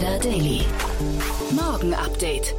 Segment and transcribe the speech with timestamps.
[0.00, 0.60] Insider Daily.
[1.50, 2.54] Morgen Update.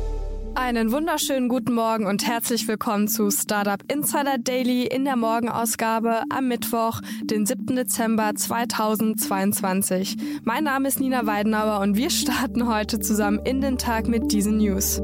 [0.54, 6.48] Einen wunderschönen guten Morgen und herzlich willkommen zu Startup Insider Daily in der Morgenausgabe am
[6.48, 7.76] Mittwoch, den 7.
[7.76, 10.18] Dezember 2022.
[10.44, 14.58] Mein Name ist Nina Weidenauer und wir starten heute zusammen in den Tag mit diesen
[14.58, 15.02] News.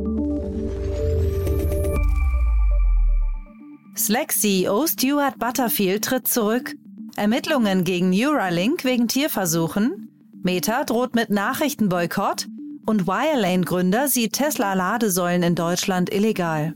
[3.98, 6.76] Slack-CEO Stuart Butterfield tritt zurück.
[7.16, 10.08] Ermittlungen gegen Neuralink wegen Tierversuchen.
[10.48, 12.48] Meta droht mit Nachrichtenboykott
[12.86, 16.74] und Wirelane-Gründer sieht Tesla-Ladesäulen in Deutschland illegal.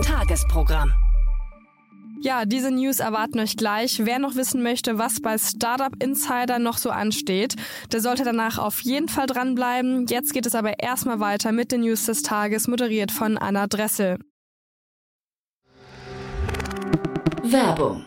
[0.00, 0.92] Tagesprogramm.
[2.20, 4.02] Ja, diese News erwarten euch gleich.
[4.04, 7.56] Wer noch wissen möchte, was bei Startup Insider noch so ansteht,
[7.90, 10.06] der sollte danach auf jeden Fall dranbleiben.
[10.06, 14.20] Jetzt geht es aber erstmal weiter mit den News des Tages, moderiert von Anna Dressel.
[17.42, 18.06] Werbung.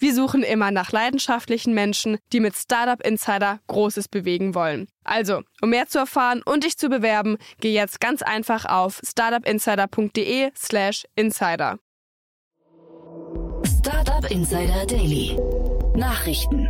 [0.01, 4.87] Wir suchen immer nach leidenschaftlichen Menschen, die mit Startup Insider Großes bewegen wollen.
[5.03, 11.05] Also, um mehr zu erfahren und dich zu bewerben, geh jetzt ganz einfach auf startupinsider.de/slash
[11.15, 11.77] insider.
[13.63, 15.37] Startup Insider Daily.
[15.95, 16.67] Nachrichten.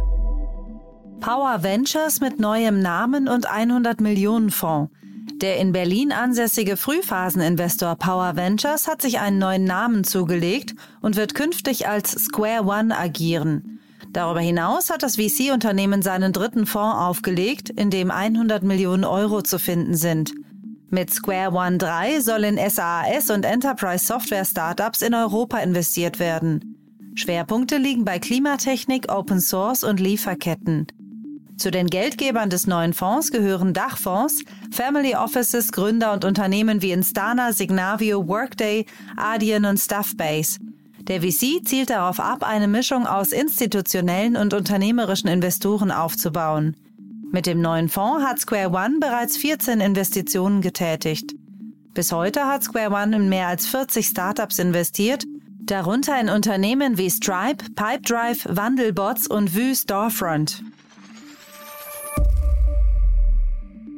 [1.21, 4.91] Power Ventures mit neuem Namen und 100 Millionen Fonds.
[5.41, 11.33] Der in Berlin ansässige Frühphaseninvestor Power Ventures hat sich einen neuen Namen zugelegt und wird
[11.33, 13.79] künftig als Square One agieren.
[14.13, 19.57] Darüber hinaus hat das VC-Unternehmen seinen dritten Fonds aufgelegt, in dem 100 Millionen Euro zu
[19.57, 20.31] finden sind.
[20.91, 26.77] Mit Square One 3 soll in SaaS und Enterprise Software Startups in Europa investiert werden.
[27.15, 30.85] Schwerpunkte liegen bei Klimatechnik, Open Source und Lieferketten.
[31.61, 37.53] Zu den Geldgebern des neuen Fonds gehören Dachfonds, Family Offices, Gründer und Unternehmen wie Instana,
[37.53, 40.57] Signavio, Workday, Adyen und Stuffbase.
[41.01, 46.75] Der VC zielt darauf ab, eine Mischung aus institutionellen und unternehmerischen Investoren aufzubauen.
[47.31, 51.35] Mit dem neuen Fonds hat Square One bereits 14 Investitionen getätigt.
[51.93, 55.25] Bis heute hat Square One in mehr als 40 Startups investiert,
[55.59, 60.63] darunter in Unternehmen wie Stripe, Pipedrive, Wandelbots und Vue Storefront.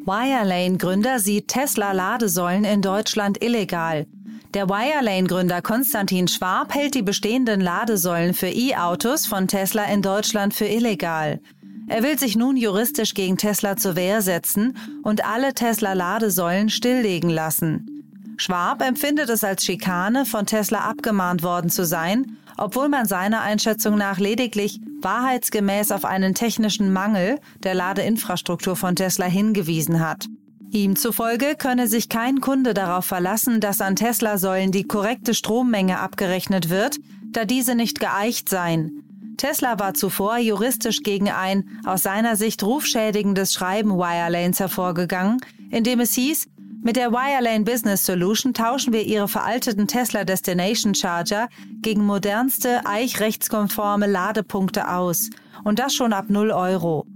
[0.05, 4.05] Wirelane-Gründer sieht Tesla-Ladesäulen in Deutschland illegal.
[4.53, 10.65] Der Wirelane-Gründer Konstantin Schwab hält die bestehenden Ladesäulen für E-Autos von Tesla in Deutschland für
[10.65, 11.39] illegal.
[11.87, 18.03] Er will sich nun juristisch gegen Tesla zur Wehr setzen und alle Tesla-Ladesäulen stilllegen lassen.
[18.35, 23.97] Schwab empfindet es als Schikane, von Tesla abgemahnt worden zu sein, obwohl man seiner Einschätzung
[23.97, 30.27] nach lediglich wahrheitsgemäß auf einen technischen Mangel der Ladeinfrastruktur von Tesla hingewiesen hat.
[30.71, 36.69] Ihm zufolge könne sich kein Kunde darauf verlassen, dass an Tesla-Säulen die korrekte Strommenge abgerechnet
[36.69, 36.97] wird,
[37.31, 39.03] da diese nicht geeicht seien.
[39.37, 45.37] Tesla war zuvor juristisch gegen ein aus seiner Sicht rufschädigendes Schreiben Wirelanes hervorgegangen,
[45.69, 46.47] in dem es hieß,
[46.83, 51.47] mit der Wirelane Business Solution tauschen wir Ihre veralteten Tesla Destination Charger
[51.81, 55.29] gegen modernste, eichrechtskonforme Ladepunkte aus.
[55.63, 57.07] Und das schon ab 0 Euro.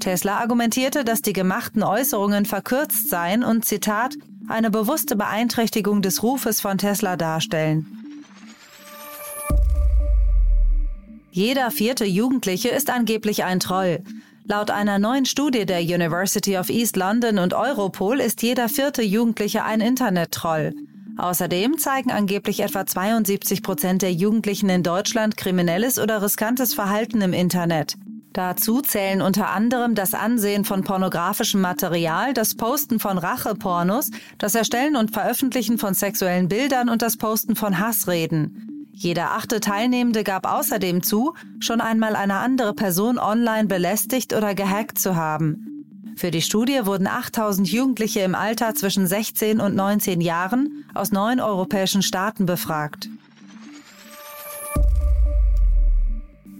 [0.00, 4.14] Tesla argumentierte, dass die gemachten Äußerungen verkürzt seien und Zitat
[4.48, 7.86] eine bewusste Beeinträchtigung des Rufes von Tesla darstellen.
[11.30, 14.02] Jeder vierte Jugendliche ist angeblich ein Troll.
[14.48, 19.64] Laut einer neuen Studie der University of East London und Europol ist jeder vierte Jugendliche
[19.64, 20.72] ein Internet-Troll.
[21.16, 27.32] Außerdem zeigen angeblich etwa 72 Prozent der Jugendlichen in Deutschland kriminelles oder riskantes Verhalten im
[27.32, 27.96] Internet.
[28.34, 34.94] Dazu zählen unter anderem das Ansehen von pornografischem Material, das Posten von Rachepornos, das Erstellen
[34.94, 38.75] und Veröffentlichen von sexuellen Bildern und das Posten von Hassreden.
[38.98, 44.98] Jeder achte Teilnehmende gab außerdem zu, schon einmal eine andere Person online belästigt oder gehackt
[44.98, 45.84] zu haben.
[46.16, 51.40] Für die Studie wurden 8000 Jugendliche im Alter zwischen 16 und 19 Jahren aus neun
[51.40, 53.10] europäischen Staaten befragt.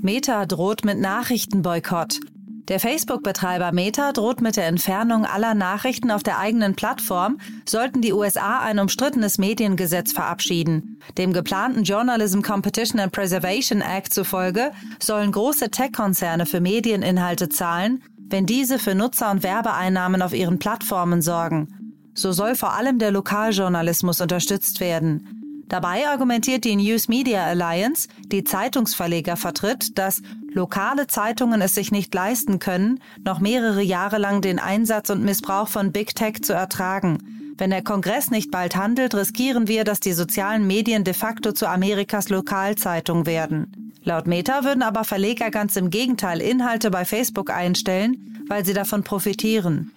[0.02, 2.20] Meta droht mit Nachrichtenboykott.
[2.68, 8.12] Der Facebook-Betreiber Meta droht mit der Entfernung aller Nachrichten auf der eigenen Plattform, sollten die
[8.12, 10.98] USA ein umstrittenes Mediengesetz verabschieden.
[11.16, 18.46] Dem geplanten Journalism Competition and Preservation Act zufolge sollen große Tech-Konzerne für Medieninhalte zahlen, wenn
[18.46, 21.68] diese für Nutzer- und Werbeeinnahmen auf ihren Plattformen sorgen.
[22.14, 25.36] So soll vor allem der Lokaljournalismus unterstützt werden.
[25.68, 30.22] Dabei argumentiert die News Media Alliance, die Zeitungsverleger vertritt, dass
[30.56, 35.68] lokale Zeitungen es sich nicht leisten können, noch mehrere Jahre lang den Einsatz und Missbrauch
[35.68, 37.52] von Big Tech zu ertragen.
[37.58, 41.68] Wenn der Kongress nicht bald handelt, riskieren wir, dass die sozialen Medien de facto zu
[41.68, 43.92] Amerikas Lokalzeitung werden.
[44.02, 49.04] Laut Meta würden aber Verleger ganz im Gegenteil Inhalte bei Facebook einstellen, weil sie davon
[49.04, 49.92] profitieren.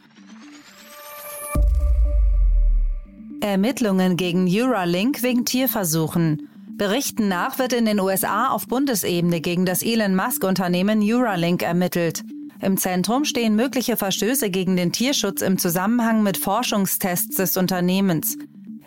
[3.41, 6.49] Ermittlungen gegen Neuralink wegen Tierversuchen.
[6.79, 12.23] Berichten nach wird in den USA auf Bundesebene gegen das Elon Musk-Unternehmen Neuralink ermittelt.
[12.61, 18.37] Im Zentrum stehen mögliche Verstöße gegen den Tierschutz im Zusammenhang mit Forschungstests des Unternehmens.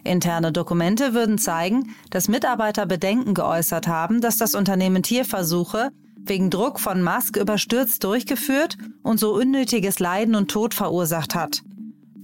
[0.05, 6.81] Interne Dokumente würden zeigen, dass Mitarbeiter Bedenken geäußert haben, dass das Unternehmen Tierversuche wegen Druck
[6.81, 11.61] von Musk überstürzt durchgeführt und so unnötiges Leiden und Tod verursacht hat.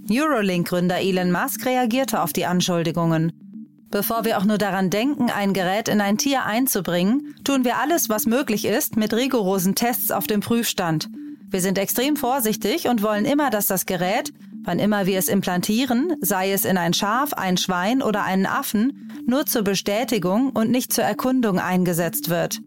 [0.09, 3.48] Neuralink-Gründer Elon Musk reagierte auf die Anschuldigungen.
[3.91, 8.11] Bevor wir auch nur daran denken, ein Gerät in ein Tier einzubringen, tun wir alles,
[8.11, 11.09] was möglich ist, mit rigorosen Tests auf dem Prüfstand.
[11.49, 16.15] Wir sind extrem vorsichtig und wollen immer, dass das Gerät, wann immer wir es implantieren,
[16.21, 20.93] sei es in ein Schaf, ein Schwein oder einen Affen, nur zur Bestätigung und nicht
[20.93, 22.61] zur Erkundung eingesetzt wird.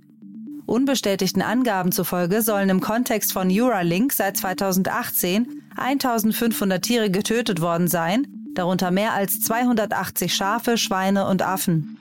[0.66, 8.41] Unbestätigten Angaben zufolge sollen im Kontext von Neuralink seit 2018 1500 Tiere getötet worden sein,
[8.56, 11.98] darunter mehr als 280 Schafe, Schweine und Affen.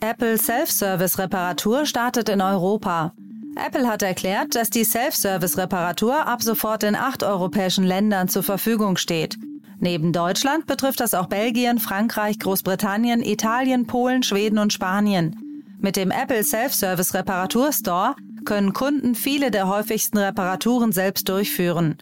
[0.00, 3.12] Apple Self-Service-Reparatur startet in Europa.
[3.54, 9.38] Apple hat erklärt, dass die Self-Service-Reparatur ab sofort in acht europäischen Ländern zur Verfügung steht.
[9.78, 15.64] Neben Deutschland betrifft das auch Belgien, Frankreich, Großbritannien, Italien, Polen, Schweden und Spanien.
[15.80, 21.98] Mit dem Apple Self-Service Reparatur Store können Kunden viele der häufigsten Reparaturen selbst durchführen.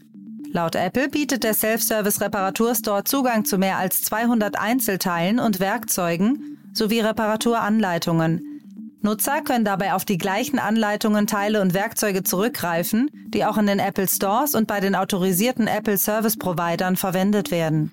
[0.53, 6.99] Laut Apple bietet der Self-Service Reparaturstore Zugang zu mehr als 200 Einzelteilen und Werkzeugen sowie
[6.99, 8.61] Reparaturanleitungen.
[9.01, 13.79] Nutzer können dabei auf die gleichen Anleitungen, Teile und Werkzeuge zurückgreifen, die auch in den
[13.79, 17.93] Apple Stores und bei den autorisierten Apple Service Providern verwendet werden.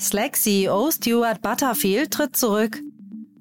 [0.00, 2.80] Slack CEO Stuart Butterfield tritt zurück.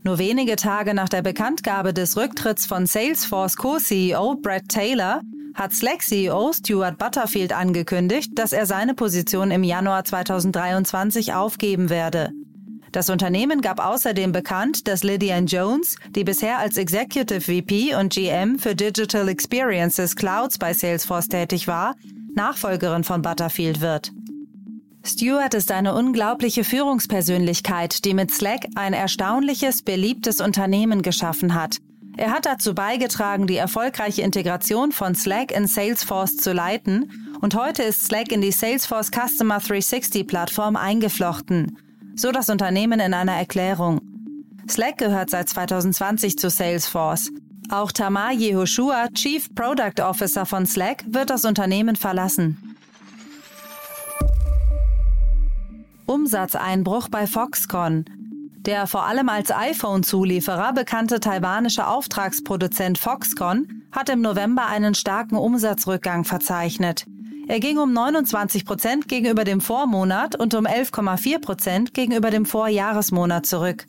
[0.04, 5.22] Nur wenige Tage nach der Bekanntgabe des Rücktritts von Salesforce Co-CEO Brad Taylor
[5.54, 12.32] hat Slack-CEO Stuart Butterfield angekündigt, dass er seine Position im Januar 2023 aufgeben werde.
[12.94, 18.60] Das Unternehmen gab außerdem bekannt, dass Lydian Jones, die bisher als Executive VP und GM
[18.60, 21.96] für Digital Experiences Clouds bei Salesforce tätig war,
[22.36, 24.12] Nachfolgerin von Butterfield wird.
[25.06, 31.80] Stewart ist eine unglaubliche Führungspersönlichkeit, die mit Slack ein erstaunliches, beliebtes Unternehmen geschaffen hat.
[32.16, 37.82] Er hat dazu beigetragen, die erfolgreiche Integration von Slack in Salesforce zu leiten und heute
[37.84, 41.78] ist Slack in die Salesforce Customer 360 Plattform eingeflochten.
[42.16, 44.00] So das Unternehmen in einer Erklärung.
[44.70, 47.32] Slack gehört seit 2020 zu Salesforce.
[47.70, 52.76] Auch Tamar Yehoshua, Chief Product Officer von Slack, wird das Unternehmen verlassen.
[56.06, 58.06] Umsatzeinbruch bei Foxconn.
[58.66, 66.24] Der vor allem als iPhone-Zulieferer bekannte taiwanische Auftragsproduzent Foxconn hat im November einen starken Umsatzrückgang
[66.24, 67.06] verzeichnet.
[67.50, 73.46] Er ging um 29 Prozent gegenüber dem Vormonat und um 11,4 Prozent gegenüber dem Vorjahresmonat
[73.46, 73.86] zurück.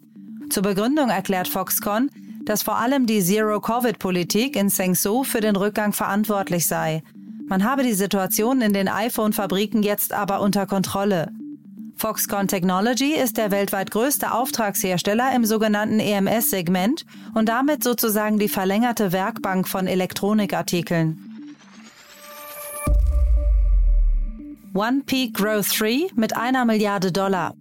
[0.50, 2.11] Zur Begründung erklärt Foxconn,
[2.45, 7.04] dass vor allem die Zero-Covid-Politik in Sengzhou für den Rückgang verantwortlich sei.
[7.47, 11.31] Man habe die Situation in den iPhone-Fabriken jetzt aber unter Kontrolle.
[11.97, 19.13] Foxconn Technology ist der weltweit größte Auftragshersteller im sogenannten EMS-Segment und damit sozusagen die verlängerte
[19.13, 21.35] Werkbank von Elektronikartikeln.
[24.75, 27.55] One Peak Growth 3 mit einer Milliarde Dollar.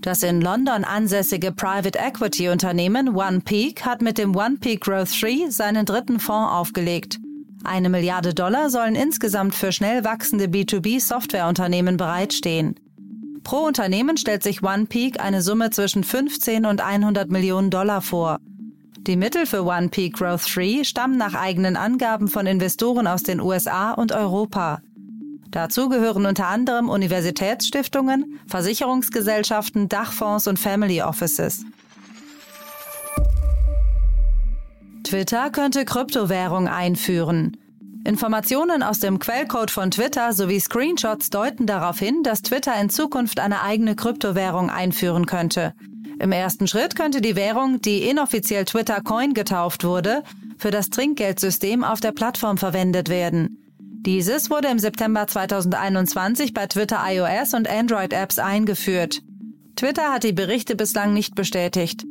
[0.00, 5.10] Das in London ansässige Private Equity Unternehmen One Peak hat mit dem One Peak Growth
[5.20, 7.18] 3 seinen dritten Fonds aufgelegt.
[7.64, 12.74] Eine Milliarde Dollar sollen insgesamt für schnell wachsende B2B-Softwareunternehmen bereitstehen.
[13.44, 18.38] Pro Unternehmen stellt sich OnePeak eine Summe zwischen 15 und 100 Millionen Dollar vor.
[19.06, 23.40] Die Mittel für One Peak Growth 3 stammen nach eigenen Angaben von Investoren aus den
[23.40, 24.80] USA und Europa.
[25.50, 31.64] Dazu gehören unter anderem Universitätsstiftungen, Versicherungsgesellschaften, Dachfonds und Family Offices.
[35.02, 37.56] Twitter könnte Kryptowährung einführen.
[38.04, 43.38] Informationen aus dem Quellcode von Twitter sowie Screenshots deuten darauf hin, dass Twitter in Zukunft
[43.38, 45.72] eine eigene Kryptowährung einführen könnte.
[46.18, 50.24] Im ersten Schritt könnte die Währung, die inoffiziell Twitter Coin getauft wurde,
[50.58, 53.58] für das Trinkgeldsystem auf der Plattform verwendet werden.
[53.78, 59.20] Dieses wurde im September 2021 bei Twitter iOS und Android Apps eingeführt.
[59.76, 62.04] Twitter hat die Berichte bislang nicht bestätigt.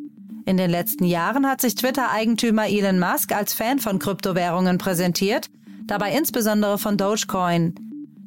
[0.46, 5.50] In den letzten Jahren hat sich Twitter-Eigentümer Elon Musk als Fan von Kryptowährungen präsentiert,
[5.86, 7.76] dabei insbesondere von Dogecoin.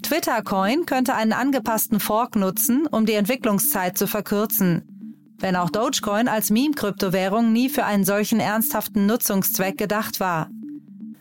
[0.02, 5.34] Twitter Coin könnte einen angepassten Fork nutzen, um die Entwicklungszeit zu verkürzen.
[5.38, 10.48] Wenn auch Dogecoin als Meme-Kryptowährung nie für einen solchen ernsthaften Nutzungszweck gedacht war.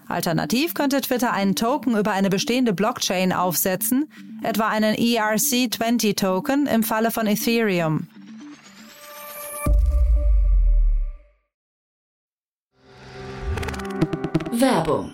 [0.07, 4.11] Alternativ könnte Twitter einen Token über eine bestehende Blockchain aufsetzen,
[4.43, 8.07] etwa einen ERC20-Token im Falle von Ethereum.
[14.51, 15.13] Werbung.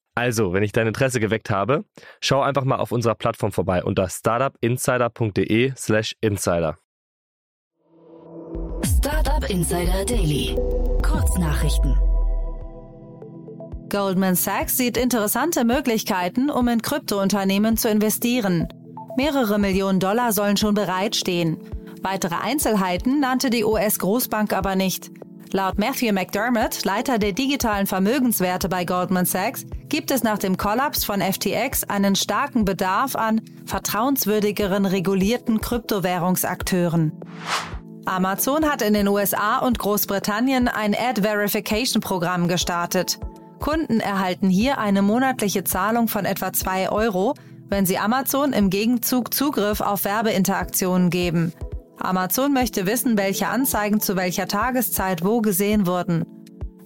[0.15, 1.85] Also, wenn ich dein Interesse geweckt habe,
[2.19, 6.77] schau einfach mal auf unserer Plattform vorbei unter startupinsider.de/slash insider.
[8.83, 10.55] Startup Insider Daily.
[11.01, 11.97] Kurznachrichten.
[13.89, 18.67] Goldman Sachs sieht interessante Möglichkeiten, um in Kryptounternehmen zu investieren.
[19.17, 21.57] Mehrere Millionen Dollar sollen schon bereitstehen.
[22.01, 25.11] Weitere Einzelheiten nannte die US-Großbank aber nicht.
[25.53, 31.03] Laut Matthew McDermott, Leiter der digitalen Vermögenswerte bei Goldman Sachs, gibt es nach dem Kollaps
[31.03, 37.11] von FTX einen starken Bedarf an vertrauenswürdigeren regulierten Kryptowährungsakteuren.
[38.05, 43.19] Amazon hat in den USA und Großbritannien ein Ad Verification Programm gestartet.
[43.59, 47.35] Kunden erhalten hier eine monatliche Zahlung von etwa 2 Euro,
[47.67, 51.51] wenn sie Amazon im Gegenzug Zugriff auf Werbeinteraktionen geben.
[52.05, 56.25] Amazon möchte wissen, welche Anzeigen zu welcher Tageszeit wo gesehen wurden.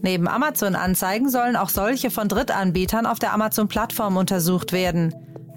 [0.01, 5.13] Neben Amazon-Anzeigen sollen auch solche von Drittanbietern auf der Amazon-Plattform untersucht werden.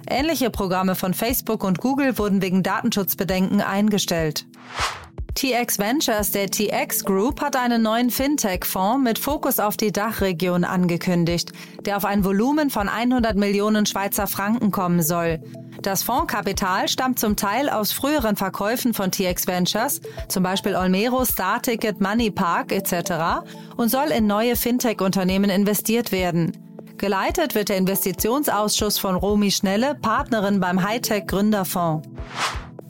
[0.08, 4.46] Ähnliche Programme von Facebook und Google wurden wegen Datenschutzbedenken eingestellt.
[5.34, 11.52] TX Ventures der TX Group hat einen neuen Fintech-Fonds mit Fokus auf die Dachregion angekündigt,
[11.84, 15.40] der auf ein Volumen von 100 Millionen Schweizer Franken kommen soll.
[15.82, 22.00] Das Fondskapital stammt zum Teil aus früheren Verkäufen von TX Ventures, zum Beispiel Olmero, Starticket,
[22.00, 23.46] Moneypark etc.
[23.76, 26.52] und soll in neue Fintech-Unternehmen investiert werden.
[26.98, 32.08] Geleitet wird der Investitionsausschuss von Romy Schnelle, Partnerin beim Hightech Gründerfonds.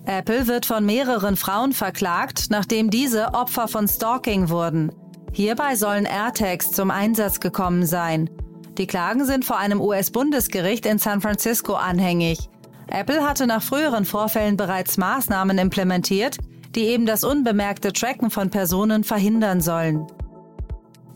[0.08, 4.90] Apple wird von mehreren Frauen verklagt, nachdem diese Opfer von Stalking wurden.
[5.32, 8.30] Hierbei sollen AirTags zum Einsatz gekommen sein.
[8.78, 12.48] Die Klagen sind vor einem US-Bundesgericht in San Francisco anhängig.
[12.86, 16.38] Apple hatte nach früheren Vorfällen bereits Maßnahmen implementiert,
[16.74, 20.06] die eben das unbemerkte Tracken von Personen verhindern sollen.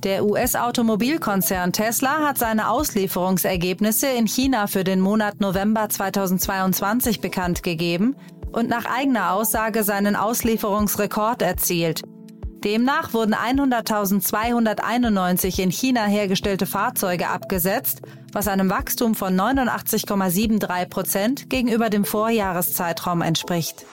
[0.04, 8.16] Der US-Automobilkonzern Tesla hat seine Auslieferungsergebnisse in China für den Monat November 2022 bekannt gegeben
[8.52, 12.02] und nach eigener Aussage seinen Auslieferungsrekord erzielt.
[12.64, 21.90] Demnach wurden 100.291 in China hergestellte Fahrzeuge abgesetzt, was einem Wachstum von 89,73 Prozent gegenüber
[21.90, 23.84] dem Vorjahreszeitraum entspricht.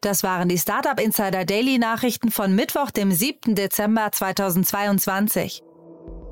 [0.00, 3.54] Das waren die Startup Insider Daily Nachrichten von Mittwoch, dem 7.
[3.54, 5.62] Dezember 2022.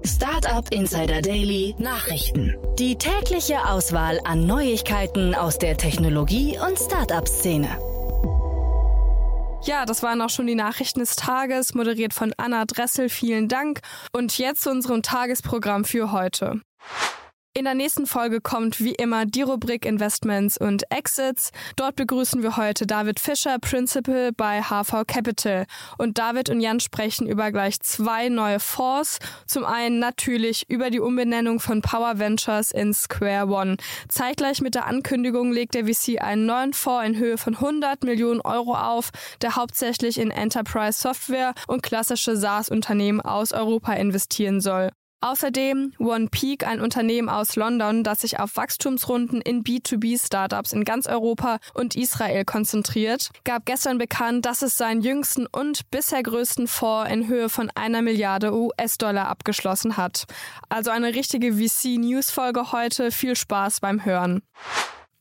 [0.08, 2.56] Startup Insider Daily Nachrichten.
[2.78, 7.68] Die tägliche Auswahl an Neuigkeiten aus der Technologie- und Startup-Szene.
[9.64, 13.10] Ja, das waren auch schon die Nachrichten des Tages, moderiert von Anna Dressel.
[13.10, 13.80] Vielen Dank.
[14.12, 16.62] Und jetzt zu unserem Tagesprogramm für heute.
[17.58, 21.50] In der nächsten Folge kommt wie immer die Rubrik Investments und Exits.
[21.74, 25.66] Dort begrüßen wir heute David Fischer, Principal bei HV Capital.
[25.98, 29.18] Und David und Jan sprechen über gleich zwei neue Fonds.
[29.48, 33.76] Zum einen natürlich über die Umbenennung von Power Ventures in Square One.
[34.08, 38.40] Zeitgleich mit der Ankündigung legt der VC einen neuen Fonds in Höhe von 100 Millionen
[38.40, 39.10] Euro auf,
[39.42, 44.90] der hauptsächlich in Enterprise Software und klassische SaaS-Unternehmen aus Europa investieren soll.
[45.20, 51.58] Außerdem OnePeak, ein Unternehmen aus London, das sich auf Wachstumsrunden in B2B-Startups in ganz Europa
[51.74, 57.26] und Israel konzentriert, gab gestern bekannt, dass es seinen jüngsten und bisher größten Fonds in
[57.26, 60.24] Höhe von einer Milliarde US-Dollar abgeschlossen hat.
[60.68, 63.10] Also eine richtige VC-News-Folge heute.
[63.10, 64.42] Viel Spaß beim Hören.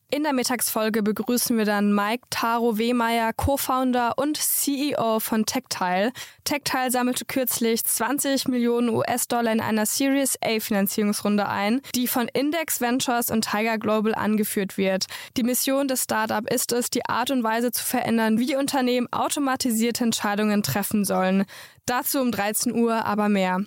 [0.10, 6.14] In der Mittagsfolge begrüßen wir dann Mike Taro Wehmeier, Co-Founder und CEO von Tactile.
[6.46, 12.80] Tactile sammelte kürzlich 20 Millionen US-Dollar in einer Series A Finanzierungsrunde ein, die von Index
[12.80, 15.08] Ventures und Tiger Global angeführt wird.
[15.36, 20.06] Die Mission des Startup ist es, die Art und Weise zu verändern, wie Unternehmen automatisierte
[20.06, 21.44] Entscheidungen treffen sollen.
[21.86, 23.66] Dazu um 13 Uhr aber mehr.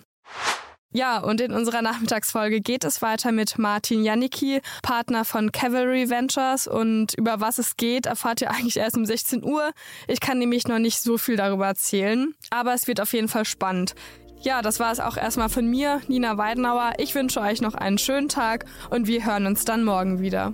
[0.93, 6.67] Ja, und in unserer Nachmittagsfolge geht es weiter mit Martin Janicki, Partner von Cavalry Ventures.
[6.67, 9.71] Und über was es geht, erfahrt ihr eigentlich erst um 16 Uhr.
[10.07, 13.45] Ich kann nämlich noch nicht so viel darüber erzählen, aber es wird auf jeden Fall
[13.45, 13.95] spannend.
[14.41, 16.93] Ja, das war es auch erstmal von mir, Nina Weidenauer.
[16.97, 20.53] Ich wünsche euch noch einen schönen Tag und wir hören uns dann morgen wieder.